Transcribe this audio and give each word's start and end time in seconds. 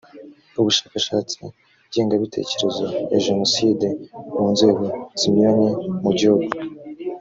ubushakashatsi 0.59 1.39
ngengabitekerezo 2.03 2.85
ya 3.11 3.19
jenoside 3.25 3.87
mu 4.35 4.45
nzego 4.53 4.83
zinyuranye 5.19 5.69
mu 6.03 6.11
gihugu 6.19 6.49